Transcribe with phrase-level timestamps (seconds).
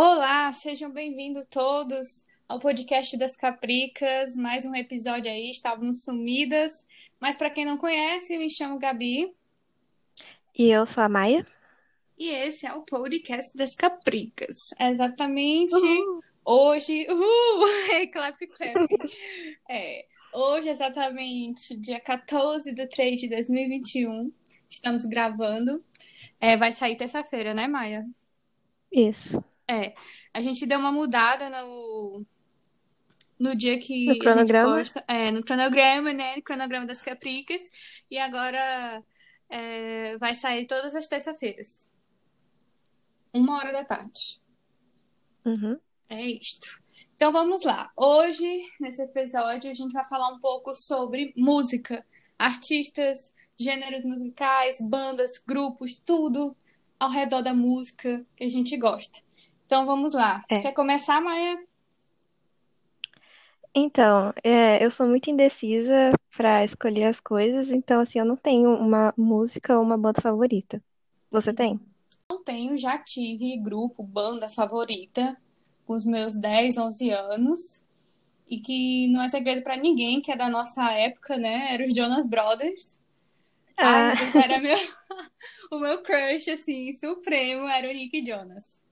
[0.00, 4.36] Olá, sejam bem-vindos todos ao podcast das Capricas.
[4.36, 6.86] Mais um episódio aí, estávamos sumidas.
[7.18, 9.34] Mas para quem não conhece, me chamo Gabi.
[10.56, 11.44] E eu sou a Maia.
[12.16, 14.72] E esse é o podcast das Capricas.
[14.78, 15.74] É exatamente
[16.44, 17.04] hoje.
[17.10, 17.66] Uhul!
[17.90, 18.76] É, clap, clap.
[19.68, 24.32] É, hoje, exatamente, dia 14 de 3 de 2021.
[24.70, 25.84] Estamos gravando.
[26.40, 28.08] É, vai sair terça-feira, né, Maia?
[28.92, 29.42] Isso.
[29.68, 29.94] É,
[30.32, 32.24] a gente deu uma mudada no,
[33.38, 35.04] no dia que no a gente posta.
[35.06, 36.36] É, no cronograma, né?
[36.36, 37.62] No cronograma das Capricas.
[38.10, 39.04] E agora
[39.48, 41.88] é, vai sair todas as terça-feiras.
[43.32, 44.40] Uma hora da tarde.
[45.44, 45.78] Uhum.
[46.08, 46.82] É isto.
[47.14, 47.90] Então vamos lá.
[47.96, 52.06] Hoje, nesse episódio, a gente vai falar um pouco sobre música.
[52.38, 56.56] Artistas, gêneros musicais, bandas, grupos, tudo
[56.98, 59.20] ao redor da música que a gente gosta.
[59.68, 60.42] Então vamos lá.
[60.48, 60.60] É.
[60.60, 61.62] Quer começar, Maia?
[63.74, 68.70] Então, é, eu sou muito indecisa para escolher as coisas, então assim, eu não tenho
[68.70, 70.82] uma música ou uma banda favorita.
[71.30, 71.78] Você tem?
[72.30, 75.36] Não tenho, já tive grupo, banda favorita
[75.84, 77.84] com os meus 10, 11 anos.
[78.48, 81.74] E que não é segredo para ninguém, que é da nossa época, né?
[81.74, 82.98] Era os Jonas Brothers.
[83.76, 84.14] Ah.
[84.14, 84.76] Deus, era meu...
[85.70, 88.87] o meu crush, assim, supremo, era o Nick Jonas.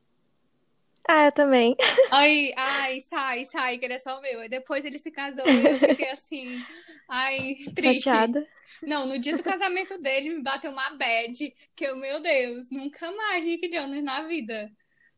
[1.08, 1.76] Ah, eu também.
[2.10, 4.42] Ai, ai, sai, sai, que ele é só meu.
[4.42, 6.64] E depois ele se casou e eu fiquei assim,
[7.08, 8.04] ai, triste.
[8.04, 8.46] Chateada.
[8.82, 13.10] Não, no dia do casamento dele me bateu uma bad, que eu, meu Deus, nunca
[13.12, 14.70] mais Nick Jonas na vida.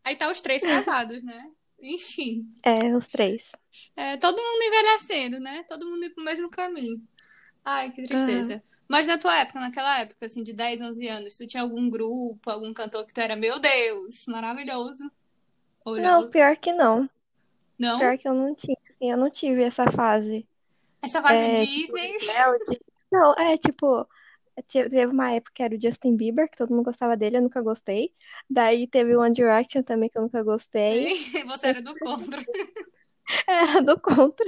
[0.04, 1.50] Aí tá os três casados, né?
[1.80, 2.46] Enfim.
[2.64, 3.50] É, os três.
[3.96, 5.64] É, todo mundo envelhecendo, né?
[5.68, 7.02] Todo mundo indo pro mesmo caminho.
[7.64, 8.62] Ai, que tristeza.
[8.88, 12.50] Mas na tua época, naquela época, assim, de 10, 11 anos, tu tinha algum grupo,
[12.50, 15.04] algum cantor que tu era, meu Deus, maravilhoso?
[15.96, 17.08] Não, pior que não.
[17.78, 17.98] Não?
[17.98, 18.76] Pior que eu não tinha.
[18.84, 20.46] assim, Eu não tive essa fase.
[21.02, 22.16] Essa fase É, Disney.
[22.18, 22.80] rebelde.
[23.10, 24.06] Não, é tipo,
[24.66, 27.42] te- teve uma época que era o Justin Bieber, que todo mundo gostava dele, eu
[27.42, 28.12] nunca gostei.
[28.50, 31.14] Daí teve o One Direction também, que eu nunca gostei.
[31.46, 32.42] Você era do contra.
[33.46, 34.46] Era do contra.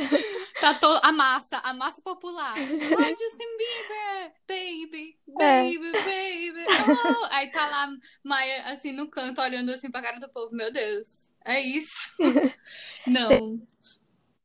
[0.61, 0.87] Tá to...
[1.03, 2.55] a massa, a massa popular.
[2.57, 5.63] Ai, Justin Bieber, baby, É.
[5.63, 6.67] baby, baby.
[6.69, 7.27] Oh.
[7.31, 7.89] Aí tá lá
[8.23, 10.55] Maia, assim, no canto, olhando assim pra cara do povo.
[10.55, 11.91] Meu Deus, é isso.
[13.07, 13.61] Não.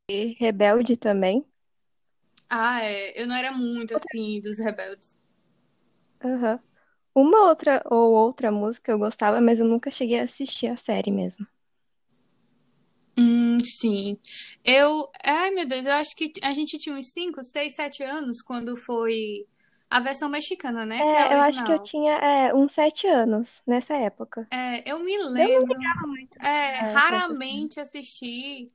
[0.08, 1.44] E Rebelde também.
[2.48, 3.20] Ah, é.
[3.20, 5.16] Eu não era muito, assim, dos rebeldes.
[6.22, 6.60] Aham.
[7.14, 11.10] Uma outra ou outra música eu gostava, mas eu nunca cheguei a assistir a série
[11.10, 11.46] mesmo.
[13.18, 14.18] Hum, sim.
[14.64, 15.10] Eu.
[15.24, 18.76] Ai, meu Deus, eu acho que a gente tinha uns 5, 6, 7 anos quando
[18.76, 19.46] foi
[19.90, 21.06] a versão mexicana, né?
[21.06, 21.78] Que é É, a eu acho que eu original.
[21.78, 24.50] tinha é, uns sete anos nessa época.
[24.50, 25.74] É, eu me Eu não lembro.
[25.74, 27.68] ligava muito É, é, com essas coisas.
[27.68, 28.68] raramente assisti.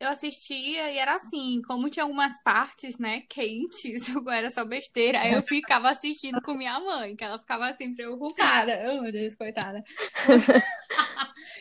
[0.00, 5.34] Eu assistia e era assim, como tinha algumas partes, né, quentes, era só besteira, aí
[5.34, 8.72] eu ficava assistindo com minha mãe, que ela ficava assim preocupada.
[8.94, 9.84] Oh, meu Deus, coitada.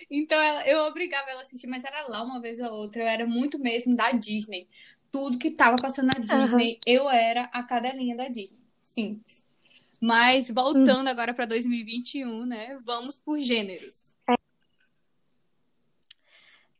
[0.10, 3.04] Então ela- eu obrigava ela a assistir, mas era lá uma vez ou outra.
[3.04, 4.68] Eu era muito mesmo da Disney.
[5.12, 6.14] Tudo que tava passando na.
[6.46, 8.60] Disney, eu era a cadelinha da Disney.
[8.82, 9.46] Simples.
[10.02, 10.54] Mas Hum.
[10.54, 12.80] voltando agora para 2021, né?
[12.86, 14.16] Vamos por gêneros.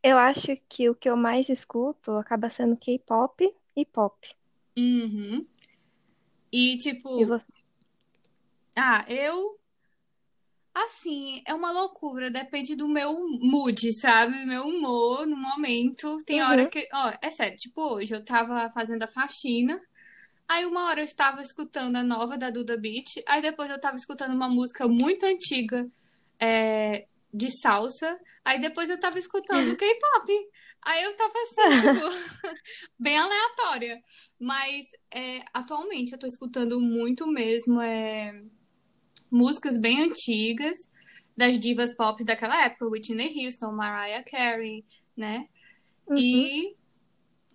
[0.02, 4.28] Eu acho que o que eu mais escuto acaba sendo K-pop e pop.
[4.76, 5.46] Uhum.
[6.52, 6.78] E
[7.16, 7.52] E tipo, você?
[8.76, 9.60] ah, eu
[10.74, 14.44] assim, é uma loucura, depende do meu mood, sabe?
[14.46, 16.18] Meu humor no momento.
[16.24, 16.68] Tem hora Uhum.
[16.68, 19.80] que, ó, é sério, tipo, hoje eu tava fazendo a faxina,
[20.48, 23.96] aí uma hora eu estava escutando a nova da Duda Beat, aí depois eu tava
[23.98, 25.88] escutando uma música muito antiga,
[26.40, 30.32] é, de salsa, aí depois eu tava escutando K-pop.
[30.82, 31.60] Aí eu tava assim,
[31.94, 32.08] tipo,
[32.98, 34.02] bem aleatória.
[34.38, 38.42] Mas é, atualmente eu tô escutando muito mesmo é,
[39.30, 40.78] músicas bem antigas
[41.36, 44.84] das divas pop daquela época, Whitney Houston, Mariah Carey,
[45.16, 45.46] né?
[46.06, 46.16] Uhum.
[46.18, 46.76] E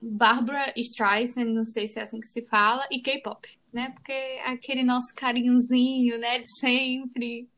[0.02, 3.92] Barbara Streisand, não sei se é assim que se fala, e K-pop, né?
[3.92, 7.50] Porque é aquele nosso carinhozinho, né, de sempre.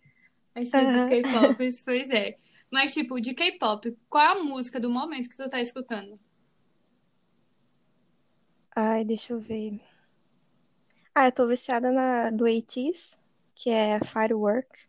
[0.63, 1.09] Dos Aham.
[1.09, 2.37] K-pop, pois é.
[2.71, 6.19] Mas, tipo, de K-pop, qual é a música do momento que tu tá escutando?
[8.75, 9.81] Ai, deixa eu ver.
[11.15, 13.17] Ah, eu tô viciada na do ATEEZ,
[13.55, 14.87] que é Firework.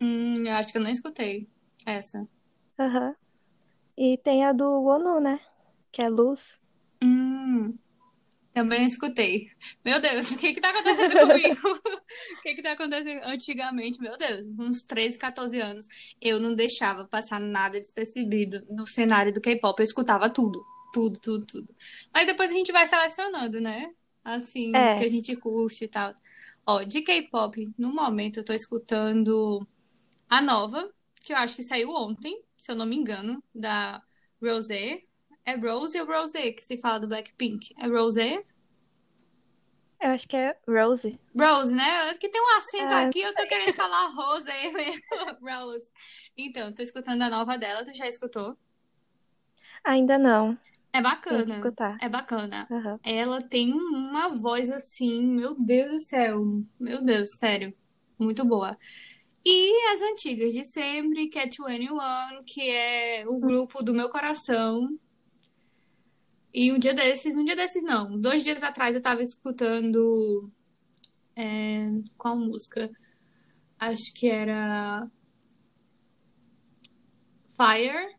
[0.00, 1.48] Hum, eu acho que eu não escutei
[1.84, 2.26] essa.
[2.78, 3.14] Aham.
[3.96, 5.40] E tem a do ONU, né?
[5.92, 6.60] Que é Luz.
[7.02, 7.78] Hum,
[8.56, 9.50] Também escutei.
[9.84, 11.68] Meu Deus, o que que tá acontecendo comigo?
[11.68, 14.00] O que que tá acontecendo antigamente?
[14.00, 15.86] Meu Deus, uns 13, 14 anos,
[16.22, 19.78] eu não deixava passar nada despercebido no cenário do K-pop.
[19.78, 21.76] Eu escutava tudo, tudo, tudo, tudo.
[22.14, 23.90] Mas depois a gente vai selecionando, né?
[24.24, 24.98] Assim, É.
[24.98, 26.14] que a gente curte e tal.
[26.66, 29.68] Ó, de K-pop, no momento eu tô escutando
[30.30, 30.90] a nova,
[31.22, 34.02] que eu acho que saiu ontem, se eu não me engano, da
[34.42, 35.02] Rosé.
[35.46, 37.72] É Rose ou Rosé que se fala do Blackpink?
[37.78, 38.44] É Rosé?
[40.00, 41.18] Eu acho que é Rose.
[41.38, 42.14] Rose, né?
[42.14, 45.02] Que tem um acento Ah, aqui, eu tô querendo falar Rose mesmo.
[45.40, 45.86] Rose.
[46.36, 48.58] Então, tô escutando a nova dela, tu já escutou?
[49.84, 50.58] Ainda não.
[50.92, 51.54] É bacana.
[51.54, 51.96] escutar.
[52.00, 52.66] É bacana.
[52.70, 52.98] Aham.
[53.04, 56.42] Ela tem uma voz assim, meu Deus do céu.
[56.78, 57.72] Meu Deus, sério.
[58.18, 58.76] Muito boa.
[59.44, 64.88] E as antigas de sempre, que é 21, que é o grupo do meu coração.
[66.56, 70.50] E um dia desses, um dia desses não, dois dias atrás eu tava escutando.
[71.36, 71.86] é,
[72.16, 72.90] qual música?
[73.78, 75.06] Acho que era
[77.56, 78.16] Fire,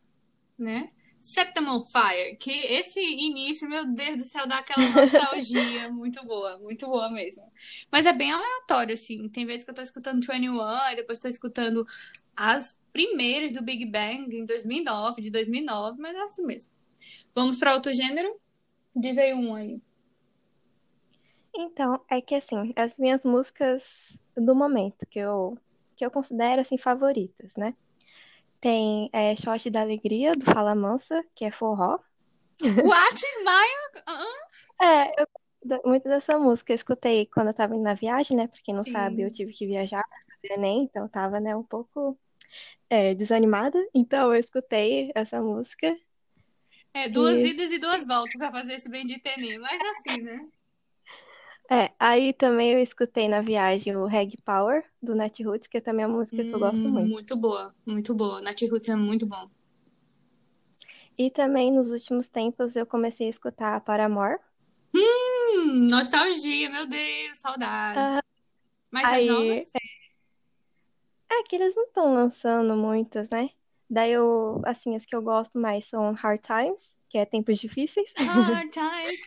[0.57, 0.91] né?
[1.19, 6.23] Set Them on Fire, que esse início, meu Deus do céu, dá aquela nostalgia muito
[6.23, 7.43] boa, muito boa mesmo.
[7.91, 9.27] Mas é bem aleatório, assim.
[9.29, 10.59] Tem vezes que eu tô escutando 21
[10.91, 11.87] e depois tô escutando
[12.35, 16.76] as primeiras do Big Bang em 2009, de 2009, mas é assim mesmo.
[17.35, 18.39] Vamos para outro gênero?
[18.95, 19.81] Diz aí um aí.
[21.55, 25.57] Então, é que assim, as minhas músicas do momento que eu,
[25.95, 27.75] que eu considero assim favoritas, né?
[28.61, 31.99] Tem é, Shot da Alegria, do Fala Mansa, que é forró.
[32.81, 33.21] What?
[33.43, 34.03] Maia?
[34.07, 34.23] Ah,
[34.81, 35.27] É, eu
[35.85, 36.71] muito dessa música.
[36.71, 38.47] Eu escutei quando eu tava indo na viagem, né?
[38.47, 39.31] Pra quem não sabe, eu sim.
[39.31, 40.03] tive que viajar
[40.41, 42.17] fazer Enem, então eu tava, né, um pouco
[42.89, 43.79] é, desanimada.
[43.93, 45.95] Então eu escutei essa música
[46.97, 50.47] É, duas e idas e duas voltas a fazer esse bendito Enem, mas assim, né?
[51.69, 56.07] é, aí também eu escutei na viagem o Reg Power do Natiruts, que também é
[56.07, 57.09] uma música que eu gosto Hum, muito.
[57.09, 58.41] muito boa, muito boa.
[58.41, 59.49] Nath Roots é muito bom.
[61.17, 64.39] E também nos últimos tempos eu comecei a escutar Paramore.
[64.93, 68.17] Hum, nostalgia, meu Deus, saudades.
[68.17, 68.21] Ah,
[68.91, 69.77] Mas as aí novas?
[71.31, 73.49] é que eles não estão lançando muitas, né?
[73.89, 78.13] Daí eu, assim, as que eu gosto mais são Hard Times, que é Tempos Difíceis.
[78.17, 79.21] Hard times.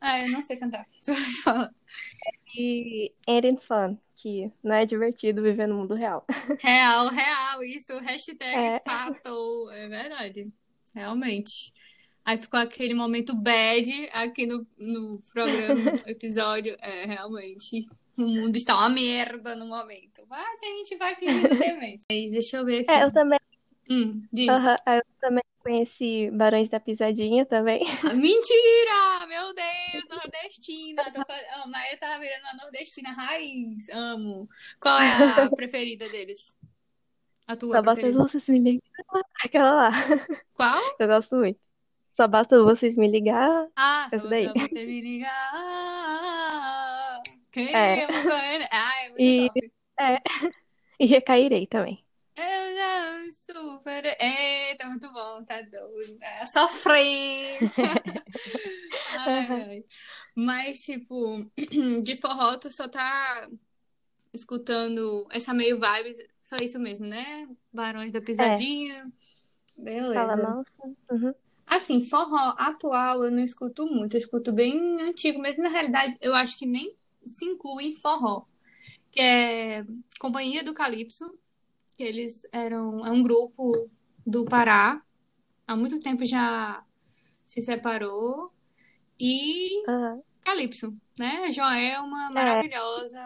[0.00, 0.86] Ah, eu não sei cantar.
[2.56, 6.24] E It Fun, que não é divertido viver no mundo real.
[6.62, 9.68] Real, real, isso, hashtag É, fato.
[9.72, 10.52] É verdade,
[10.94, 11.72] realmente.
[12.24, 16.76] Aí ficou aquele momento bad aqui no, no programa, episódio.
[16.80, 17.86] É, realmente.
[18.18, 20.24] O mundo está uma merda no momento.
[20.28, 21.48] Mas a gente vai fingindo.
[22.08, 23.14] Mas deixa eu ver é, eu aqui.
[23.14, 23.38] também,
[23.90, 24.48] Hum, diz.
[24.48, 27.82] eu também conheci Barões da Pisadinha também.
[28.04, 29.26] Ah, Mentira!
[29.28, 31.02] Meu Deus, nordestina.
[31.12, 31.20] Tô
[31.62, 33.88] A Maia tá virando uma nordestina raiz.
[33.90, 34.48] Amo.
[34.80, 36.54] Qual é a preferida deles?
[37.46, 38.82] A tua Só basta vocês me ligar.
[39.44, 39.90] Aquela lá.
[40.54, 40.96] Qual?
[40.98, 41.60] Eu gosto muito.
[42.16, 43.66] Só basta vocês me ligar.
[43.76, 44.50] Ah, só Essa daí.
[44.52, 45.32] pra você me ligar.
[47.54, 48.04] Quem É.
[48.22, 48.66] correndo?
[48.72, 49.72] Ah, é muito E, top.
[50.00, 50.20] é,
[51.00, 52.04] e recairei também.
[52.36, 54.04] Eu já super.
[54.20, 56.18] Eita, muito bom, tá doido.
[56.20, 58.02] É sofrência.
[59.08, 59.66] Ai, Aham.
[59.68, 59.84] ai.
[60.36, 61.44] Mas, tipo,
[62.02, 63.48] de forró, tu só tá
[64.32, 67.48] escutando essa meio vibe, só isso mesmo, né?
[67.72, 69.12] Barões da É, Pisadinha.
[70.12, 70.36] fala Beleza.
[70.36, 70.70] mansa.
[71.10, 71.34] Uhum.
[71.66, 76.34] Assim, forró atual eu não escuto muito, eu escuto bem antigo, mas na realidade eu
[76.34, 76.96] acho que nem
[77.26, 78.46] se inclui forró,
[79.10, 79.84] que é
[80.18, 81.38] Companhia do Calypso,
[81.96, 83.90] que eles eram, é um grupo
[84.26, 85.02] do Pará,
[85.66, 86.84] há muito tempo já
[87.46, 88.52] se separou,
[89.18, 90.22] e Aham.
[90.42, 91.50] Calypso, né?
[91.52, 93.24] Joelma, É, maravilhosa,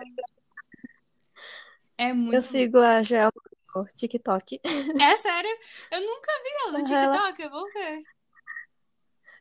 [1.96, 2.42] é eu muito.
[2.42, 3.32] sigo a Joelma
[3.74, 4.60] no TikTok.
[5.02, 5.50] É sério?
[5.90, 8.02] Eu nunca vi ela no TikTok, eu vou ver.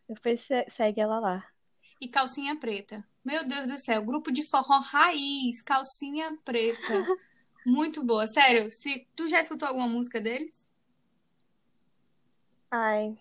[0.07, 1.45] Depois se- segue ela lá.
[1.99, 3.03] E calcinha preta.
[3.27, 6.93] Meu Deus do céu, grupo de forró raiz, calcinha preta.
[7.65, 8.25] Muito boa.
[8.25, 10.65] Sério, se tu já escutou alguma música deles,
[12.71, 13.17] Ai,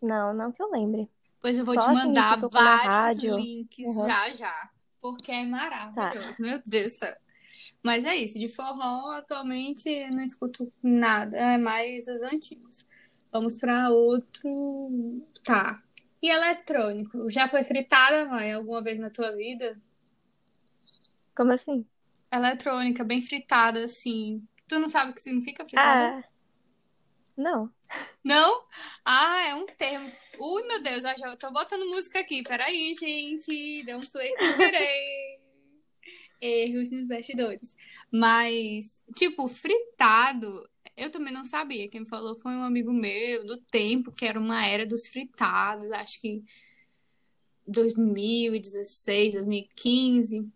[0.00, 1.10] não, não que eu lembre.
[1.42, 4.08] pois eu vou Só te assim mandar na vários links Uhum.
[4.08, 4.70] já já,
[5.02, 5.50] porque é Tá.
[5.50, 6.36] maravilhoso.
[6.38, 7.16] Meu Deus do céu.
[7.82, 12.86] Mas é isso, de forró atualmente não escuto nada, é mais os antigos.
[13.30, 15.22] Vamos para outro.
[15.44, 15.83] Tá.
[16.24, 17.28] E eletrônico?
[17.28, 19.78] Já foi fritada, mãe, alguma vez na tua vida?
[21.36, 21.86] Como assim?
[22.32, 24.42] Eletrônica, bem fritada, assim.
[24.66, 26.24] Tu não sabe o que significa fritada?
[26.24, 26.24] Ah,
[27.36, 27.70] Não.
[28.24, 28.66] Não?
[29.04, 30.10] Ah, é um termo.
[30.38, 32.42] Ui, meu Deus, já tô botando música aqui.
[32.42, 33.82] Peraí, gente.
[33.84, 35.40] Deu um play sem querer.
[36.40, 37.76] Erros nos bastidores.
[38.10, 41.88] Mas, tipo, fritado, eu também não sabia.
[41.88, 46.20] Quem falou foi um amigo meu do tempo, que era uma era dos fritados, acho
[46.20, 46.42] que
[47.66, 50.48] 2016, 2015.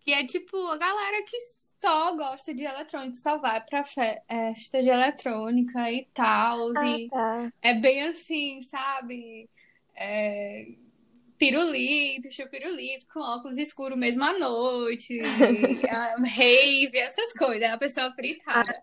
[0.00, 1.36] Que é tipo a galera que
[1.80, 6.72] só gosta de eletrônico, só vai pra festa de eletrônica e tal.
[6.76, 7.52] Ah, e tá.
[7.62, 9.48] é bem assim, sabe?
[9.94, 10.83] É...
[11.38, 15.18] Pirulito, chupirulito, com óculos escuros mesmo à noite,
[16.36, 17.68] rave, essas coisas.
[17.70, 18.82] A pessoa fritada.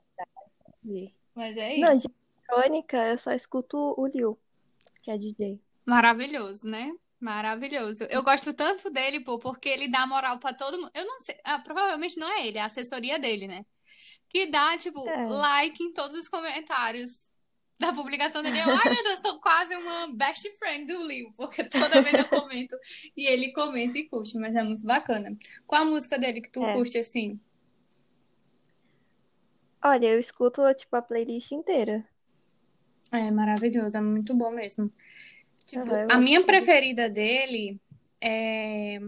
[1.35, 2.07] Mas é Não, isso.
[2.07, 2.13] de
[2.49, 4.37] eletrônica eu só escuto o Liu,
[5.01, 5.59] que é DJ.
[5.85, 6.91] Maravilhoso, né?
[7.19, 8.03] Maravilhoso.
[8.09, 10.91] Eu gosto tanto dele, pô, porque ele dá moral pra todo mundo.
[10.93, 13.65] Eu não sei, ah, provavelmente não é ele, é a assessoria dele, né?
[14.27, 15.27] Que dá, tipo, É.
[15.27, 17.29] like em todos os comentários
[17.81, 18.59] da publicação dele.
[18.59, 22.29] Eu, ai meu Deus, tô quase uma best friend do Liu, porque toda vez eu
[22.29, 22.77] comento
[23.17, 25.35] e ele comenta e curte, mas é muito bacana.
[25.67, 26.73] Qual a música dele que tu É.
[26.73, 27.39] curte assim?
[29.83, 32.05] Olha, eu escuto, tipo, a playlist inteira.
[33.11, 34.91] É maravilhoso, é muito bom mesmo.
[35.65, 37.79] Tipo, a minha preferida dele
[38.21, 38.99] é.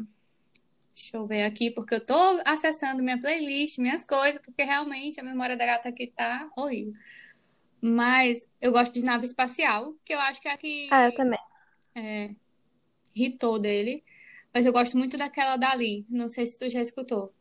[0.96, 5.24] Deixa eu ver aqui, porque eu tô acessando minha playlist, minhas coisas, porque realmente a
[5.24, 6.94] memória da gata aqui tá horrível.
[7.84, 11.14] Mas eu gosto de nave espacial, que eu acho que é a que Ah, eu
[11.16, 11.40] também.
[11.96, 12.36] é,
[13.16, 14.04] hitou dele.
[14.54, 16.06] Mas eu gosto muito daquela dali.
[16.10, 17.34] Não sei se tu já escutou.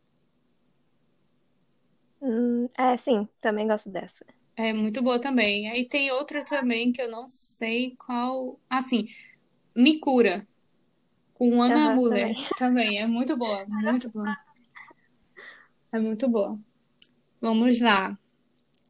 [2.21, 4.25] Hum, é, sim, também gosto dessa.
[4.55, 5.69] É muito boa também.
[5.69, 8.59] Aí tem outra também que eu não sei qual.
[8.69, 9.07] Assim,
[9.75, 10.47] Me Cura,
[11.33, 12.33] com Ana Aham, Muller.
[12.33, 12.35] também.
[12.55, 14.37] Também é muito boa, muito boa.
[15.93, 16.59] É muito boa.
[17.41, 18.17] Vamos lá.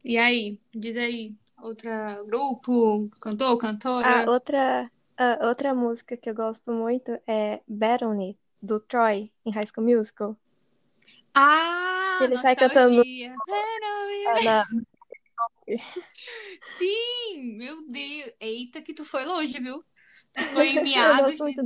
[0.04, 0.60] E aí?
[0.74, 1.36] Diz aí.
[1.68, 3.58] Outra grupo, cantor,
[4.00, 4.30] Ah, cantora?
[4.30, 9.84] outra, ah, outra música que eu gosto muito é Battle do Troy, em High School
[9.86, 10.36] Musical.
[11.34, 13.40] Ah, Ele sai cantando nostalgia.
[14.24, 14.64] ah.
[16.62, 18.32] Sim, meu Deus.
[18.40, 19.84] Eita, que tu foi longe, viu?
[20.32, 21.62] Tu foi em meados de,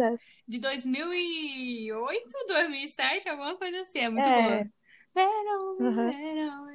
[0.46, 3.98] de 2008, 2007, alguma coisa assim.
[3.98, 4.68] É muito É, boa.
[5.14, 6.66] Verão.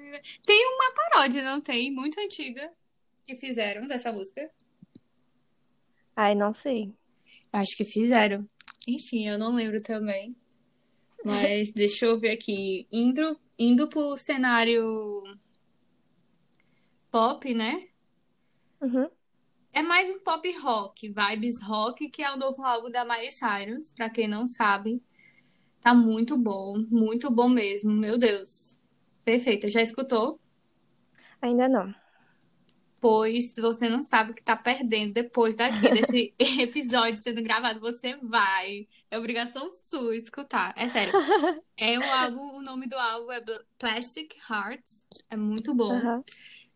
[0.46, 1.92] Tem uma paródia, não tem?
[1.92, 2.72] Muito antiga
[3.25, 4.50] que fizeram dessa música.
[6.15, 6.94] Ai, não sei.
[7.51, 8.48] Acho que fizeram.
[8.88, 10.36] Enfim, eu não lembro também.
[11.24, 12.88] Mas deixa eu ver aqui.
[12.92, 15.24] Indo, indo pro cenário
[17.10, 17.88] pop, né?
[18.82, 19.10] Uhum.
[19.72, 23.92] É mais um pop rock, vibes rock, que é o novo álbum da Miley Cyrus,
[23.92, 25.01] pra quem não sabe.
[25.82, 27.92] Tá muito bom, muito bom mesmo.
[27.92, 28.77] Meu Deus.
[29.25, 29.70] Perfeita.
[29.70, 30.39] Já escutou?
[31.42, 31.94] Ainda não.
[33.04, 37.82] Pois você não sabe o que tá perdendo depois daqui, desse episódio sendo gravado.
[37.82, 38.88] Você vai.
[39.12, 40.74] É obrigação sua escutar.
[40.78, 41.14] É sério.
[41.76, 43.42] É o álbum, o nome do álbum é
[43.78, 45.06] Plastic Hearts.
[45.30, 45.92] É muito bom.
[45.92, 46.24] Aham.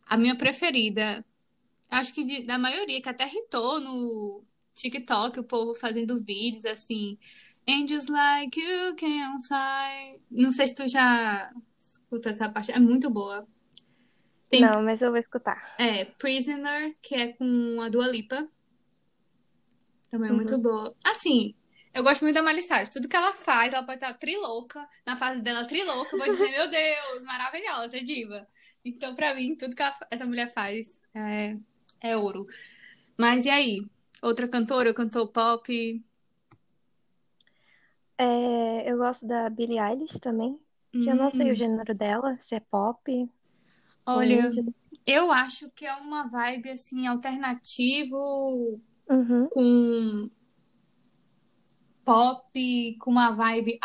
[0.06, 1.24] A minha preferida,
[1.90, 4.44] acho que de- da maioria, que até hitou no
[4.74, 7.18] TikTok, o povo fazendo vídeos assim.
[7.70, 10.20] Angels like you can fly.
[10.30, 12.72] Não sei se tu já escuta essa parte.
[12.74, 13.48] É muito boa.
[14.50, 15.76] Tem Não, mas eu vou escutar.
[15.78, 18.48] É, Prisoner, que é com a Dua Lipa.
[20.10, 20.62] Também é muito Uhum.
[20.62, 20.96] boa.
[21.06, 21.54] Assim,
[21.94, 22.90] eu gosto muito da Miley Cyrus.
[22.90, 24.88] Tudo que ela faz, ela pode estar trilouca.
[25.06, 26.14] Na fase dela, trilouca.
[26.16, 28.48] Eu vou dizer, meu Deus, maravilhosa, diva.
[28.86, 31.58] Então, pra mim, tudo que ela- essa mulher faz é,
[32.02, 32.48] é ouro.
[33.18, 33.80] Mas e aí?
[34.24, 36.04] Outra cantora, cantor pop?
[38.18, 40.60] É, eu gosto da Billie Eilish também,
[41.00, 43.30] que eu não sei o Hum, gênero dela, se é pop
[44.08, 44.50] olha,
[45.06, 49.48] eu acho que é uma vibe, assim, alternativo Uhum.
[49.50, 50.30] com
[52.04, 53.80] pop com uma vibe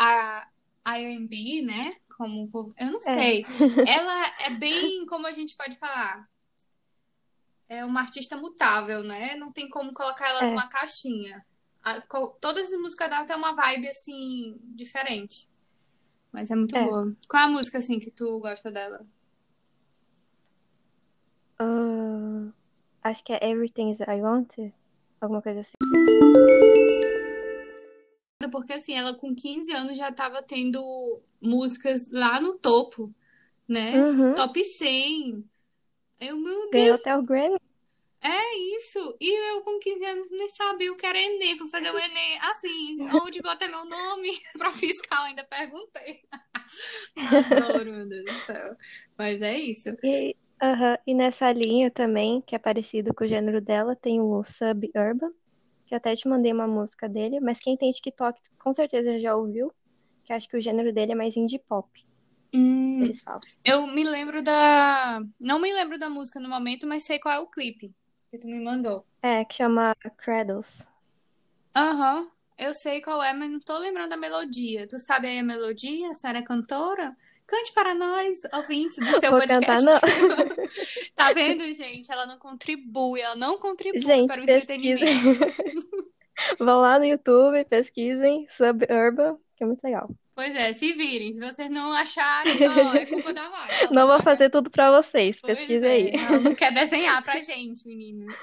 [0.85, 1.91] R&B, né?
[2.17, 3.01] Como eu não É.
[3.01, 3.45] sei.
[3.87, 6.29] Ela é bem, como a gente pode falar,
[7.67, 9.35] é uma artista mutável, né?
[9.35, 10.49] Não tem como colocar ela É.
[10.49, 11.45] numa caixinha.
[11.83, 12.01] A-
[12.39, 15.49] todas as músicas dela têm uma vibe assim diferente,
[16.31, 16.83] mas é muito É.
[16.83, 17.13] boa.
[17.27, 19.05] Qual é a música assim que tu gosta dela?
[21.59, 22.51] Ah,
[23.03, 24.55] acho que é Everything I Want,
[25.21, 25.73] alguma coisa assim.
[28.51, 30.79] Porque assim, ela com 15 anos já tava tendo
[31.41, 33.13] músicas lá no topo,
[33.67, 33.95] né?
[33.97, 34.35] Uhum.
[34.35, 35.43] Top 100.
[36.19, 37.57] Eu, meu Ganhou Deus, até o Grammy.
[38.21, 39.17] é isso.
[39.19, 41.57] E eu com 15 anos nem sabia o que era Enem.
[41.57, 46.21] Fui fazer o Enem assim, onde botar meu nome pra fiscal, ainda perguntei.
[47.17, 48.77] Adoro, meu Deus do céu.
[49.17, 49.89] Mas é isso.
[50.03, 54.43] E Aham, E nessa linha também, que é parecido com o gênero dela, tem o
[54.43, 55.31] Suburban,
[55.85, 59.71] que até te mandei uma música dele, mas quem tem TikTok com certeza já ouviu,
[60.23, 61.87] que acho que o gênero dele é mais indie pop,
[62.53, 63.41] Hum, eles falam.
[63.65, 65.21] eu me lembro da.
[65.39, 67.93] Não me lembro da música no momento, mas sei qual é o clipe
[68.31, 69.05] que tu me mandou.
[69.21, 70.87] É, que chama Cradles.
[71.75, 74.87] Aham, eu sei qual é, mas não tô lembrando da melodia.
[74.87, 76.09] Tu sabe aí a melodia?
[76.09, 77.15] A senhora é cantora?
[77.45, 79.85] Cante para nós, ouvintes do seu Vou cantar, podcast.
[79.85, 79.99] não.
[81.15, 82.11] Tá vendo, gente?
[82.11, 85.39] Ela não contribui, ela não contribui Gente, para o entretenimento.
[86.57, 90.09] Vão lá no YouTube, pesquisem Suburban, que é muito legal.
[90.35, 91.31] Pois é, se virem.
[91.31, 93.41] Se vocês não acharem, não, é culpa da.
[93.43, 96.09] Ela Não não vou fazer tudo pra vocês, Pois pesquisem é, aí.
[96.15, 98.35] ela não quer desenhar pra gente, meninos.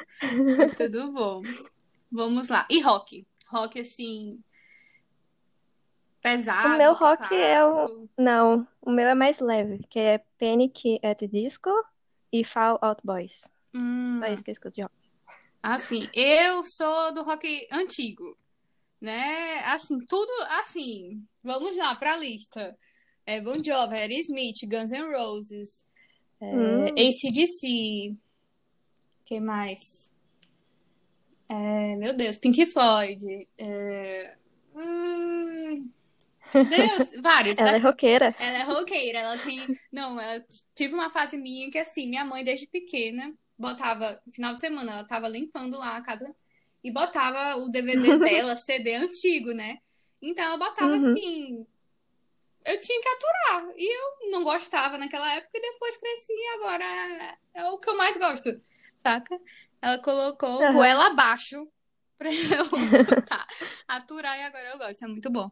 [0.57, 1.43] Mas tudo bom.
[2.13, 2.65] Vamos lá.
[2.71, 3.27] E rock?
[3.49, 4.39] Rock, assim,
[6.23, 7.75] pesado, O meu rock rock é o.
[7.75, 8.11] clássico.
[8.19, 11.71] Não, o meu é mais leve, que é Panic at Disco
[12.33, 13.43] e Fall Out Boys.
[13.43, 13.47] Só
[13.77, 14.95] Hum, isso que eu escuto de rock.
[15.63, 18.37] assim, eu sou do rock antigo,
[19.01, 19.61] né?
[19.67, 21.25] Assim, tudo assim.
[21.43, 22.77] Vamos lá pra lista.
[23.27, 25.87] É Bon Jovi, Aerosmith, Guns N' Roses,
[26.41, 28.17] é, Hum, AC/DC,
[29.25, 29.81] quem mais?
[31.49, 33.49] É, meu Deus, Pink Floyd.
[33.59, 34.37] É,
[34.75, 35.91] hum,
[36.69, 37.79] Deus, vários, ela é né?
[37.79, 38.35] roqueira.
[38.39, 39.73] Ela é roqueira, ela tem.
[39.93, 44.55] Não, ela tive uma fase minha que assim, minha mãe desde pequena botava, no final
[44.55, 46.35] de semana, ela tava limpando lá a casa
[46.85, 49.79] e botava o DVD dela, CD antigo, né?
[50.23, 50.97] Então ela botava Uhum.
[50.97, 51.67] assim.
[52.65, 53.75] Eu tinha que aturar.
[53.77, 53.85] E
[54.27, 57.97] eu não gostava naquela época e depois cresci e agora é, é o que eu
[57.97, 58.61] mais gosto,
[59.03, 59.39] saca?
[59.83, 60.71] Ela colocou Aham.
[60.71, 61.67] goela abaixo
[62.19, 62.65] pra eu
[63.89, 65.51] aturar e agora eu gosto, é muito bom.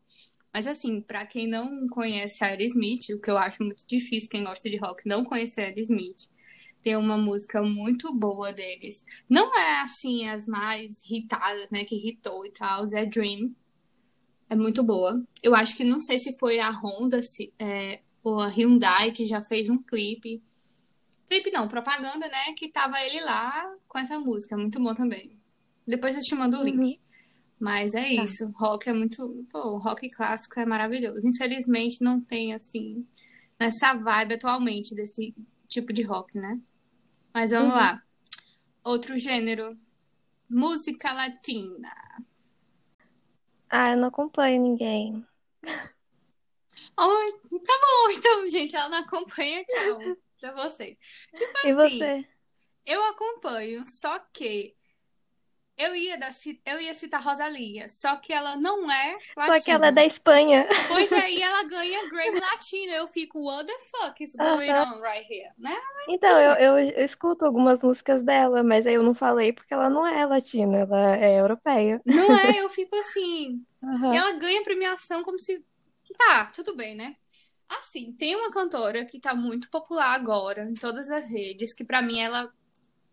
[0.58, 4.68] Mas assim, pra quem não conhece Aerosmith, o que eu acho muito difícil, quem gosta
[4.68, 6.28] de rock não conhecer Aerosmith,
[6.82, 9.04] tem uma música muito boa deles.
[9.30, 13.54] Não é assim as mais hitadas, né, que hitou e tal, é Dream.
[14.50, 15.24] É muito boa.
[15.44, 19.26] Eu acho que não sei se foi a Honda se- é, ou a Hyundai que
[19.26, 20.42] já fez um clipe.
[21.28, 22.52] Clipe não, propaganda, né?
[22.56, 24.56] Que tava ele lá com essa música.
[24.56, 25.38] É muito bom também.
[25.86, 26.66] Depois eu te mando o Uhum.
[27.60, 28.25] Mas é Tá.
[28.25, 28.49] isso.
[28.56, 29.44] Rock é muito.
[29.50, 31.26] Pô, o rock clássico é maravilhoso.
[31.26, 33.06] Infelizmente não tem, assim,
[33.58, 35.34] nessa vibe atualmente desse
[35.66, 36.60] tipo de rock, né?
[37.34, 37.76] Mas vamos Uhum.
[37.78, 38.02] lá.
[38.84, 39.76] Outro gênero.
[40.49, 41.90] Música latina.
[43.68, 45.26] Ah, eu não acompanho ninguém.
[46.97, 50.16] Ai, tá bom, então, gente, ela não acompanha, tchau.
[50.40, 50.97] Pra você.
[51.34, 52.28] Tipo E assim, você?
[52.86, 54.76] eu acompanho, só que
[55.78, 56.19] eu ia,
[56.67, 59.93] eu ia citar Rosalia, só que ela não é Só que ela é latina.
[59.93, 60.67] da Espanha.
[60.86, 62.93] Pois aí ela ganha Grammy Latino.
[62.93, 64.78] Eu fico, what the fuck is going Aham.
[64.78, 65.76] on right here, né?
[66.06, 69.91] Então, eu, eu, eu escuto algumas músicas dela, mas aí eu não falei porque ela
[69.91, 72.00] não é latina, ela é europeia.
[72.04, 73.64] Não é, eu fico assim.
[74.10, 74.17] E Aham.
[74.17, 75.64] ela ganha premiação como se.
[76.17, 77.17] Tá, tudo bem, né?
[77.69, 82.00] Assim, tem uma cantora que tá muito popular agora em todas as redes, que pra
[82.02, 82.52] mim ela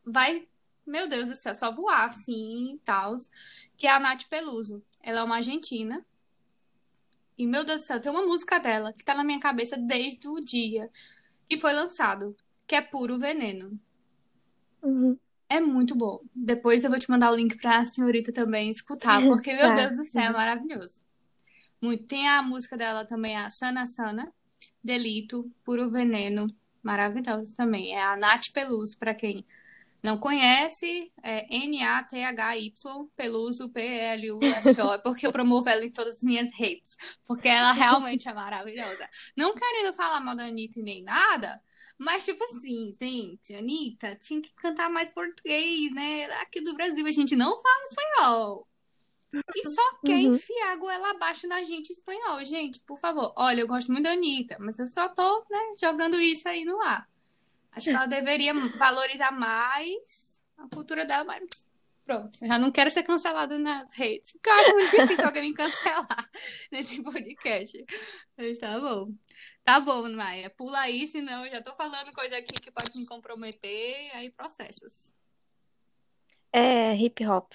[0.06, 0.48] vai,
[0.86, 3.16] meu Deus do céu, só voar assim e tal,
[3.78, 4.84] que é a Nath Peluso.
[5.02, 6.06] Ela é uma argentina.
[7.38, 10.28] E, meu Deus do céu, tem uma música dela que tá na minha cabeça desde
[10.28, 10.90] o dia
[11.50, 13.78] que foi lançado, que é Puro Veneno.
[14.82, 15.18] Uhum.
[15.50, 16.22] É muito bom.
[16.34, 19.76] Depois eu vou te mandar o link pra senhorita também escutar, porque, meu Tá.
[19.76, 21.04] Deus do céu, é maravilhoso.
[21.82, 22.06] Muito.
[22.06, 24.32] Tem a música dela também, a Sana Sana,
[24.84, 26.48] Delito, Puro Veneno,
[26.82, 27.94] maravilhosa também.
[27.94, 29.46] É a Nath Peluso, pra quem
[30.06, 36.54] não conhece, é N-A-T-H-Y, Peluso, P-L-U-S-O, é porque eu promovo ela em todas as minhas
[36.56, 39.10] redes, porque ela realmente é maravilhosa.
[39.36, 41.62] Não querendo falar mal da Anitta e nem nada,
[41.98, 46.26] mas, tipo assim, gente, Anitta tinha que cantar mais português, né?
[46.42, 48.68] Aqui do Brasil a gente não fala espanhol.
[49.56, 50.32] E só quer Uhum.
[50.32, 52.44] enfiar a goela abaixo na gente espanhol.
[52.46, 53.34] Gente, por favor.
[53.38, 56.82] Olha, eu gosto muito da Anitta, mas eu só tô, né, jogando isso aí no
[56.84, 57.10] ar.
[57.76, 61.44] Acho que ela deveria valorizar mais a cultura dela, mas
[62.06, 62.40] pronto.
[62.40, 64.32] Já não quero ser cancelada nas redes.
[64.32, 66.30] Porque eu acho muito difícil alguém me cancelar
[66.72, 67.86] nesse podcast.
[68.38, 69.12] Mas tá bom.
[69.64, 70.50] Tá bom, Maia.
[70.52, 74.16] Pula aí, senão eu já tô falando coisa aqui que pode me comprometer.
[74.16, 75.12] Aí processos.
[76.54, 77.52] É hip hop.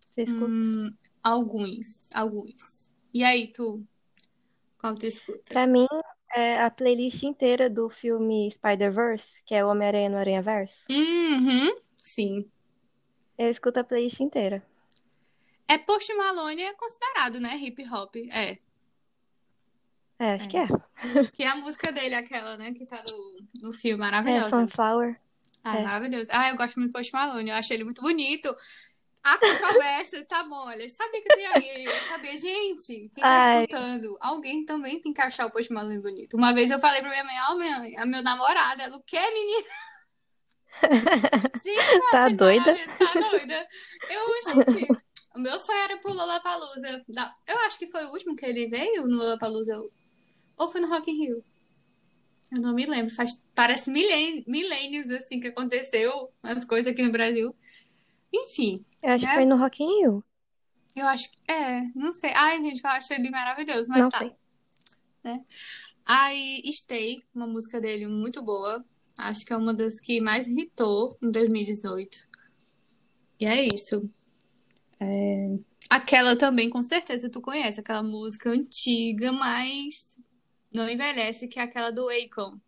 [0.00, 0.46] Você escuta?
[0.46, 2.90] Hum, alguns, alguns.
[3.12, 3.86] E aí, tu?
[4.78, 5.42] Qual tu escuta?
[5.44, 5.86] Pra mim,
[6.34, 10.84] é a playlist inteira do filme Spider-Verse, que é o Homem-Aranha no Aranha-Verso.
[10.90, 12.50] Uhum, sim.
[13.38, 14.62] Eu escuto a playlist inteira.
[15.66, 17.56] É Post Malone é considerado, né?
[17.56, 18.14] Hip hop.
[18.30, 18.58] É.
[20.18, 20.66] É, acho que é.
[21.32, 22.72] Que é a música dele, aquela, né?
[22.72, 24.50] Que tá no, no filme, É, maravilhosa.
[24.50, 25.18] Sunflower.
[25.64, 25.82] Ah, É.
[25.82, 26.28] maravilhoso.
[26.32, 27.50] Ah, eu gosto muito do Post Malone.
[27.50, 28.54] Eu achei ele muito bonito.
[29.24, 30.86] Há controvérsias, tá bom, olha.
[30.86, 31.84] Sabia que tem.
[31.86, 33.56] Eu sabia, gente, quem tá Ai.
[33.56, 36.36] escutando, alguém também tem que achar o Post Malone bonito.
[36.36, 39.18] Uma vez eu falei pra minha mãe, ó, mãe, a meu namorado, ela, o quê,
[39.18, 39.68] menina?
[41.62, 42.76] Gente, Tá doida?
[42.98, 43.68] Tá doida.
[44.10, 44.88] Eu, gente,
[45.34, 47.04] o meu sonho era pro Lollapalooza.
[47.46, 49.80] Eu acho que foi o último que ele veio no Lollapalooza.
[50.56, 51.44] Ou foi no Rock in Rio?
[52.54, 53.14] Eu não me lembro.
[53.14, 57.56] Faz, parece milênios, assim, que aconteceu as coisas aqui no Brasil.
[58.32, 59.30] Enfim, Eu acho Né?
[59.30, 60.24] que foi no Rock in Rio.
[60.96, 61.52] eu acho que...
[61.52, 62.30] É, não sei.
[62.34, 63.86] Ai, gente, eu acho ele maravilhoso.
[63.88, 64.18] Mas Não tá.
[64.18, 64.34] sei.
[66.06, 68.84] Aí, Stay, uma música dele muito boa.
[69.16, 72.26] Acho que é uma das que mais hitou em 2018.
[73.40, 74.10] E é isso.
[75.00, 75.56] É,
[75.88, 77.80] Aquela também, com certeza, tu conhece.
[77.80, 80.16] Aquela música antiga, mas
[80.72, 82.58] não envelhece, que é aquela do Akon.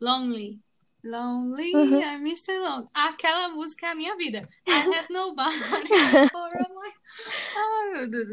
[0.00, 0.60] Lonely.
[1.04, 2.00] Lonely, Uhum.
[2.00, 2.58] I'm Mr.
[2.58, 2.88] Long.
[2.92, 4.48] Aquela música é a minha vida.
[4.66, 6.92] I have nobody for a my...
[7.56, 8.32] Ai, meu Deus.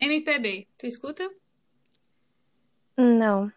[0.00, 1.30] MPB, tu escuta?
[2.96, 3.52] Não.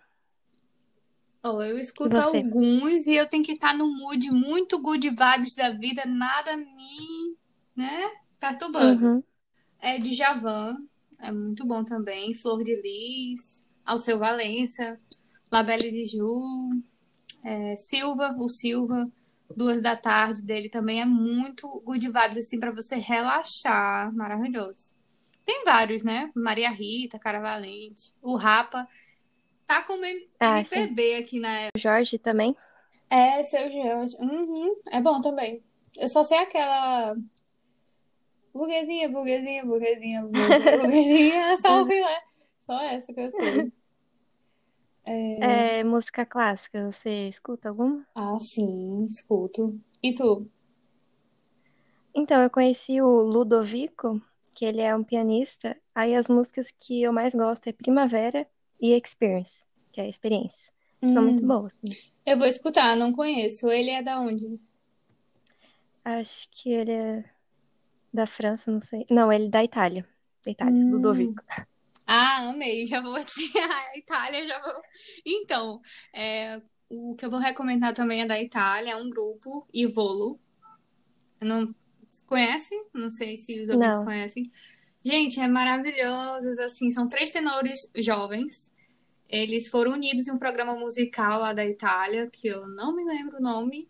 [1.41, 2.37] Oh, eu escuto você?
[2.37, 7.35] alguns e eu tenho que estar no mood muito good vibes da vida, nada me,
[7.75, 9.05] né, perturbando.
[9.05, 9.23] Uhum.
[9.81, 10.77] É de Javan,
[11.19, 12.33] é muito bom também.
[12.33, 14.97] Flor de Lis, Alceu Valença,
[15.51, 16.81] Labelle de Ju,
[17.43, 19.07] é, Silva, o Silva,
[19.55, 24.13] Duas da Tarde dele também é muito good vibes, assim, pra você relaxar.
[24.13, 24.93] Maravilhoso.
[25.45, 26.31] Tem vários, né?
[26.33, 28.87] Maria Rita, Cara Valente, o Rapa.
[29.67, 29.93] Tá com
[30.39, 32.55] Ah, MPB aqui na O Jorge também.
[33.09, 34.15] é, seu Jorge.
[34.19, 35.61] Uhum, é bom também.
[35.97, 37.15] Eu só sei aquela.
[38.53, 42.21] Burguesinha, burguesinha, burguesinha, burguesinha, burguesinha, só o filé.
[42.59, 43.71] Só essa que eu sei.
[45.39, 48.05] É, música clássica, você escuta alguma?
[48.15, 49.79] Ah, sim, escuto.
[50.01, 50.49] E tu?
[52.13, 55.75] Então, eu conheci o Ludovico, que ele é um pianista.
[55.95, 58.47] Aí as músicas que eu mais gosto é Primavera
[58.79, 59.59] e Experience,
[59.91, 60.71] que é a experiência.
[61.07, 61.79] São muito Hum, boas.
[62.25, 63.67] Eu vou escutar, não conheço.
[63.69, 64.59] Ele é da onde?
[66.05, 67.25] Acho que ele é
[68.13, 69.05] da França, não sei.
[69.11, 70.07] Não, ele é da Itália.
[70.45, 70.87] Da Itália, Hum.
[70.89, 71.43] Ludovico.
[72.05, 72.85] Ah, amei.
[72.87, 74.81] Já vou assim, a Itália, já vou.
[75.25, 75.81] Então,
[76.13, 80.39] é, o que eu vou recomendar também é da Itália, é um grupo, Ivolo.
[81.41, 81.73] Não
[82.25, 82.75] conhece?
[82.93, 84.05] Não sei se os ouvintes Não.
[84.05, 84.51] conhecem.
[85.03, 88.71] Gente, é maravilhosos, assim, são três tenores jovens.
[89.27, 93.37] Eles foram unidos em um programa musical lá da Itália, que eu não me lembro
[93.37, 93.89] o nome.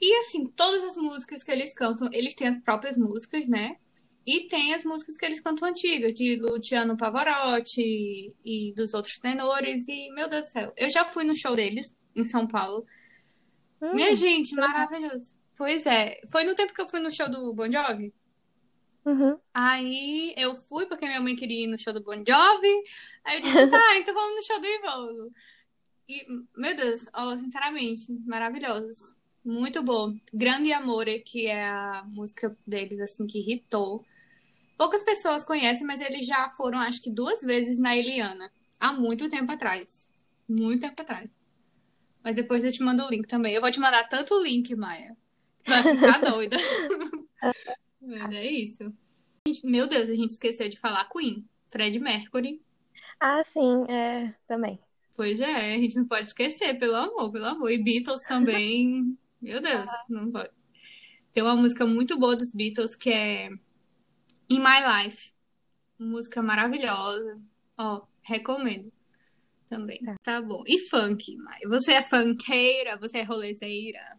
[0.00, 3.76] E assim, todas as músicas que eles cantam, eles têm as próprias músicas, né?
[4.26, 9.86] E tem as músicas que eles cantam antigas, de Luciano Pavarotti e dos outros tenores.
[9.88, 12.84] E, meu Deus do céu, eu já fui no show deles em São Paulo.
[13.80, 15.36] Hum, Minha gente, maravilhoso.
[15.56, 18.12] Pois é, foi no tempo que eu fui no show do Bon Jovi.
[19.04, 19.38] uhum.
[19.54, 22.82] Aí eu fui porque minha mãe queria ir no show do Bon Jovi.
[23.24, 25.32] Aí eu disse, tá, então vamos no show do Ivolo.
[26.08, 27.06] E, meu Deus,
[27.38, 29.14] sinceramente, maravilhosos.
[29.44, 30.16] Muito bom.
[30.34, 34.04] Grande Amore, que é a música deles, assim, que hitou.
[34.76, 38.50] Poucas pessoas conhecem, mas eles já foram, acho que duas vezes na Eliana.
[38.78, 40.08] Há muito tempo atrás.
[40.48, 41.30] Muito tempo atrás.
[42.22, 43.54] Mas depois eu te mando o link também.
[43.54, 45.16] Eu vou te mandar tanto o link, Maia.
[45.64, 46.56] Vai ficar doida.
[48.02, 48.92] Mas é isso.
[49.64, 51.44] Meu Deus, a gente esqueceu de falar Queen.
[51.68, 52.60] Fred Mercury.
[53.20, 54.78] Ah, sim, é, também.
[55.16, 57.70] Pois é, a gente não pode esquecer, pelo amor, pelo amor.
[57.70, 59.16] E Beatles também.
[59.40, 60.50] Meu Deus, não pode.
[61.32, 63.50] Tem uma música muito boa dos Beatles que é
[64.48, 65.32] In My Life.
[65.98, 67.40] Música maravilhosa.
[67.78, 68.92] Ó, recomendo
[69.68, 69.98] também.
[69.98, 70.16] Tá.
[70.22, 70.62] Tá bom.
[70.66, 71.60] E funk, Mai?
[71.66, 72.96] Você é funkeira?
[72.98, 74.16] Você é rolezeira?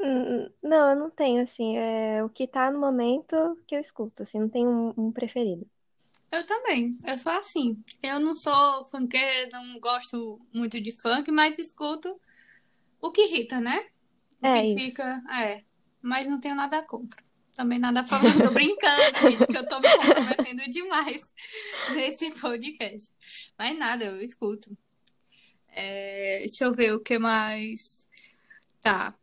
[0.00, 4.22] Hum, Não, eu não tenho, assim, é o que tá no momento que eu escuto,
[4.22, 5.66] assim, não tenho um, um preferido.
[6.30, 6.98] Eu também.
[7.06, 7.82] Eu sou assim.
[8.02, 12.20] Eu não sou funkeira, não gosto muito de funk, mas escuto
[13.00, 13.86] o que irrita, né?
[14.42, 14.86] O É que isso.
[14.86, 15.22] fica.
[15.30, 15.64] É.
[16.02, 17.23] Mas não tenho nada contra.
[17.54, 18.30] Também nada a favor.
[18.42, 21.22] Tô brincando, gente, que eu tô me comprometendo demais
[21.94, 23.12] nesse podcast.
[23.58, 24.76] Mas nada, eu escuto.
[25.68, 28.08] É, deixa eu ver o que mais.
[28.80, 29.14] Tá.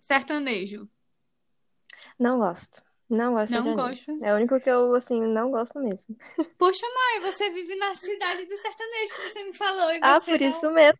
[0.00, 0.88] Sertanejo.
[2.18, 2.82] Não gosto.
[3.08, 4.12] Não gosto Não gosta?
[4.22, 6.14] É o único que eu, assim, não gosto mesmo.
[6.58, 10.32] Poxa, mãe, você vive na cidade do sertanejo que você me falou e Ah, você
[10.32, 10.50] por não.
[10.50, 10.98] isso mesmo.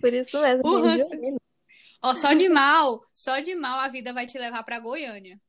[0.00, 0.62] Por isso mesmo.
[0.66, 1.08] O ranço.
[2.02, 5.40] Ó, só de mal, só de mal a vida vai te levar pra Goiânia.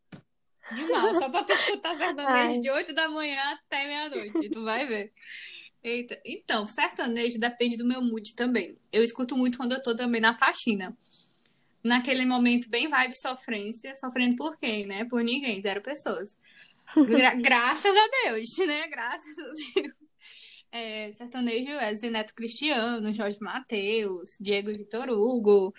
[0.76, 2.60] De mal, só pra tu escutar sertanejo Ai.
[2.60, 4.50] de 8 da manhã até meia-noite.
[4.50, 5.12] Tu vai ver.
[5.84, 8.78] Eita, então, sertanejo depende do meu mood também.
[8.92, 10.96] Eu escuto muito quando eu tô também na faxina.
[11.84, 15.06] Naquele momento bem vibe sofrência, sofrendo por quem, né?
[15.06, 16.38] Por ninguém, zero pessoas.
[17.08, 18.88] Gra graças a Deus, né?
[18.88, 19.94] Graças a Deus.
[20.72, 25.74] É, sertanejo é Zeneto Cristiano, Jorge Mateus, Diego Vitor Hugo.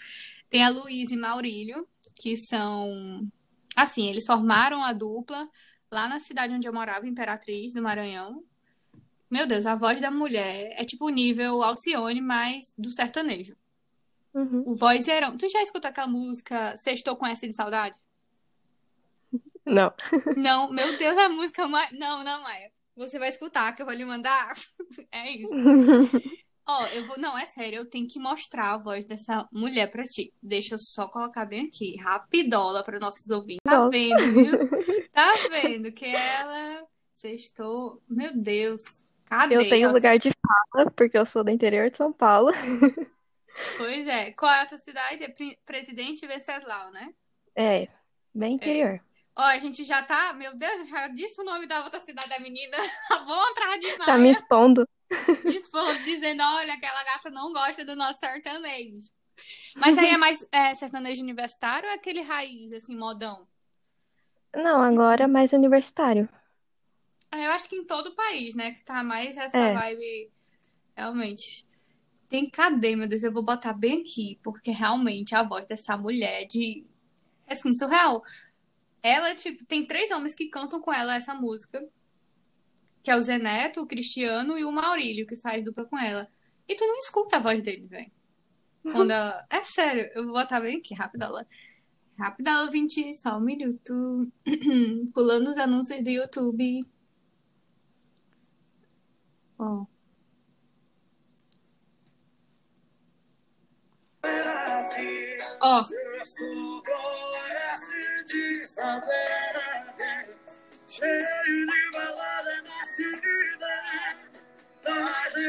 [0.53, 3.27] Tem a Luísa e Maurílio, que são.
[3.75, 5.49] Assim, eles formaram a dupla
[5.91, 8.45] lá na cidade onde eu morava, Imperatriz, do Maranhão.
[9.31, 13.57] Meu Deus, a voz da mulher é tipo o nível Alcione, mas do sertanejo.
[14.35, 14.63] Uhum.
[14.67, 15.39] O vozeirão.
[15.39, 17.99] Tu já escutou aquela música Sextou com essa de saudade?
[19.65, 19.91] Não.
[20.37, 21.91] Não, meu Deus, a música mais.
[21.99, 22.71] Não, não, Maia.
[22.95, 24.53] Você vai escutar, que eu vou lhe mandar.
[25.11, 25.49] É isso.
[26.67, 27.19] Ó, eu vou.
[27.19, 30.33] Não, é sério, eu tenho que mostrar a voz dessa mulher pra ti.
[30.43, 33.61] Deixa eu só colocar bem aqui, rapidola para nossos ouvintes.
[33.65, 33.91] Tá Nossa.
[33.91, 34.53] vendo, viu?
[35.13, 38.03] Tá vendo que ela sextou.
[38.09, 39.03] Meu Deus.
[39.27, 39.57] Cadê?
[39.57, 40.31] Eu tenho lugar de
[40.73, 42.51] fala, porque eu sou do interior de São Paulo.
[43.77, 44.33] Pois é.
[44.33, 45.25] Qual é a tua cidade?
[45.25, 45.35] É
[45.67, 47.13] Presidente Venceslau, né?
[47.55, 47.89] É,
[48.35, 48.99] bem interior.
[49.37, 50.33] Ó, a gente já tá.
[50.35, 52.77] Meu Deus, eu já disse o nome da outra cidade da menina.
[53.27, 54.89] Vou atrás de Tá me expondo.
[56.05, 59.11] Dizendo, olha, aquela gata não gosta do nosso sertanejo.
[59.77, 63.47] Mas aí é mais é, sertanejo universitário ou é aquele raiz, assim, modão?
[64.55, 66.29] Não, agora mais universitário.
[67.31, 68.73] Ah, Eu acho que em todo o país, né?
[68.73, 69.73] Que tá mais essa É.
[69.73, 70.31] vibe.
[70.97, 71.67] Realmente.
[72.29, 73.23] Tem cadê, meu Deus?
[73.23, 76.85] Eu vou botar bem aqui, porque realmente a voz dessa mulher de.
[77.47, 78.23] é, Assim, surreal.
[79.03, 81.83] Ela, tipo, tem três homens que cantam com ela essa música.
[83.03, 86.29] Que é o Zé Neto, o Cristiano e o Maurílio, que faz dupla com ela.
[86.69, 88.11] E tu não escuta a voz dele, velho.
[88.83, 89.47] Quando ela.
[89.51, 91.33] É sério, eu vou botar bem aqui, rapidão.
[92.19, 94.31] Rapidão, 20, só um minuto.
[95.15, 96.87] Pulando os anúncios do YouTube.
[99.59, 99.87] Ó.
[105.61, 105.85] Ó,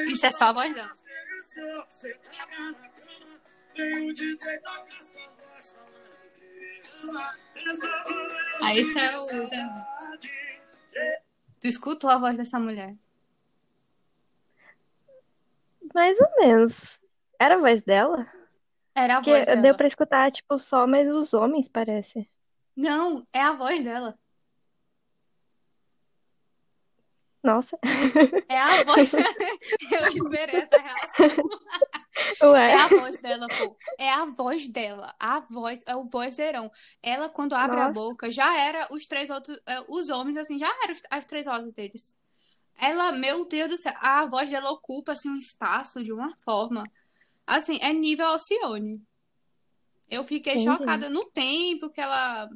[0.07, 0.91] isso é só a voz dela.
[8.63, 9.27] Aí isso é o.
[11.59, 12.95] Tu escutou a voz dessa mulher?
[15.93, 16.99] Mais ou menos.
[17.39, 18.27] Era a voz dela?
[18.95, 19.61] Era a voz dela.
[19.61, 22.29] deu pra escutar, tipo, só mais os homens, parece.
[22.75, 24.17] Não, é a voz dela.
[27.43, 27.77] Nossa.
[28.47, 29.11] É a voz.
[29.91, 31.49] Eu esperei essa relação.
[32.41, 32.73] É Ué.
[32.73, 33.75] a voz dela, pô.
[33.97, 35.13] É a voz dela.
[35.19, 36.71] A voz, é o vozeirão.
[37.01, 37.93] Ela, quando abre a Nossa.
[37.93, 39.59] boca, já era os três outros.
[39.67, 42.15] é, Os homens, assim, já eram as três vozes deles.
[42.79, 46.83] Ela, meu Deus do céu, a voz dela ocupa, assim, um espaço de uma forma.
[47.45, 49.01] Assim, é nível Alcione.
[50.09, 50.69] Eu fiquei Entendi.
[50.71, 52.49] chocada no tempo que ela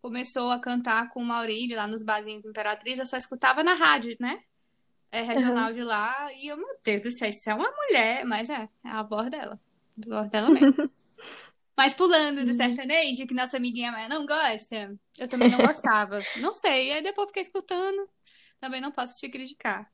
[0.00, 2.98] começou a cantar com o Maurílio lá nos barzinhos de Imperatriz.
[2.98, 4.42] Eu só escutava na rádio, né?
[5.10, 6.32] É regional de lá.
[6.34, 8.24] E eu, meu Deus do céu, isso é uma mulher.
[8.24, 9.58] Mas é, é a voz dela.
[10.06, 10.90] A voz dela mesmo.
[11.76, 16.20] Mas pulando do sertanejo, que nossa amiguinha Maia não gosta, eu também não gostava.
[16.42, 16.90] Não sei.
[16.90, 18.08] Aí depois fiquei escutando.
[18.60, 19.88] Também não posso te criticar.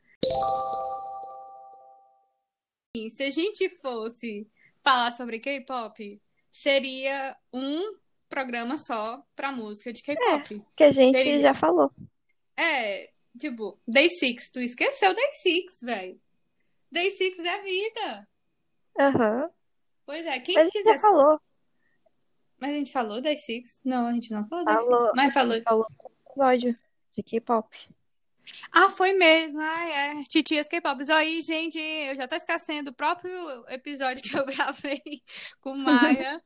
[2.96, 4.48] E se a gente fosse
[4.82, 7.98] falar sobre K-pop, seria um
[8.34, 10.60] programa só pra música de K-pop.
[10.76, 11.38] Que a gente Seria.
[11.40, 11.90] já falou.
[12.56, 14.50] É, tipo, Day Six.
[14.50, 16.20] Tu esqueceu Day Six, velho.
[16.90, 18.28] Day Six é vida.
[18.98, 19.50] Aham.
[20.04, 20.92] Pois é, quem Mas a gente quiser.
[20.94, 21.40] já falou.
[22.60, 23.80] Mas a gente falou Day Six?
[23.84, 25.00] Não, a gente não falou Day Falou.
[25.02, 25.12] Six.
[25.16, 25.62] Mas falou.
[25.62, 25.86] Falou
[26.26, 26.78] episódio
[27.12, 27.88] de K-pop.
[28.72, 29.58] Ah, foi mesmo.
[29.60, 30.22] Ah, é.
[30.24, 31.00] Titias K-pop.
[31.12, 33.32] Aí, gente, eu já tô esquecendo o próprio
[33.68, 35.02] episódio que eu gravei
[35.60, 36.42] com Maia.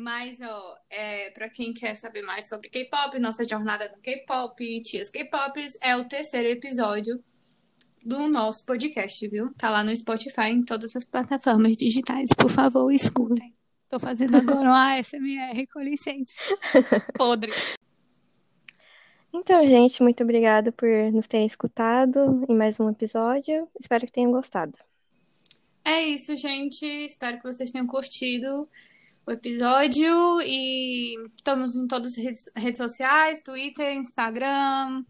[0.00, 5.10] Mas, ó, é, pra quem quer saber mais sobre K-pop, nossa jornada no K-pop, Tias
[5.10, 7.20] K-pop, é o terceiro episódio
[8.04, 9.52] do nosso podcast, viu?
[9.54, 12.30] Tá lá no Spotify, em todas as plataformas digitais.
[12.32, 13.52] Por favor, escutem.
[13.88, 16.32] Tô fazendo agora um ASMR, com licença.
[17.18, 17.52] Podre.
[19.34, 23.68] Então, gente, muito obrigada por nos terem escutado em mais um episódio.
[23.80, 24.78] Espero que tenham gostado.
[25.84, 26.86] É isso, gente.
[26.86, 28.68] Espero que vocês tenham curtido
[29.28, 30.40] o episódio.
[30.42, 35.04] E estamos em todas as redes, redes sociais: Twitter, Instagram.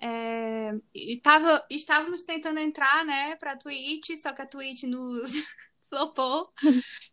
[0.00, 5.30] É, e tava, estávamos tentando entrar, né, pra Twitch, só que a Twitch nos
[5.88, 6.50] flopou,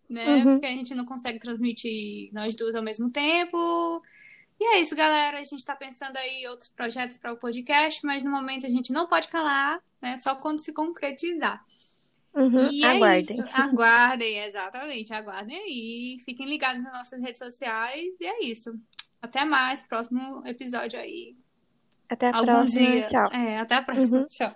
[0.09, 0.37] né?
[0.37, 0.43] Uhum.
[0.53, 4.01] Porque a gente não consegue transmitir nós duas ao mesmo tempo.
[4.59, 5.39] E é isso, galera.
[5.39, 8.69] A gente tá pensando aí em outros projetos para o podcast, mas no momento a
[8.69, 10.17] gente não pode falar, né?
[10.17, 11.63] Só quando se concretizar.
[12.33, 13.37] Uhum, E é aguardem.
[13.39, 13.49] isso.
[13.53, 15.13] Aguardem, exatamente.
[15.13, 16.17] Aguardem aí.
[16.23, 18.15] Fiquem ligados nas nossas redes sociais.
[18.19, 18.73] E é isso.
[19.21, 19.83] Até mais.
[19.83, 21.35] Próximo episódio aí.
[22.09, 22.85] Até a Algum próxima.
[22.87, 23.07] dia.
[23.07, 23.27] Tchau.
[23.31, 24.17] É, até a próxima.
[24.19, 24.27] Uhum.
[24.31, 24.51] Tchau.